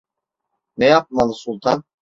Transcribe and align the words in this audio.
Ne 0.77 0.85
yapmalı 0.85 1.33
Sultan? 1.33 1.83